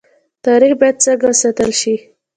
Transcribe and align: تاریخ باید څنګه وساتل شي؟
تاریخ 0.45 0.71
باید 0.79 0.97
څنګه 1.05 1.25
وساتل 1.29 1.71
شي؟ 1.81 1.95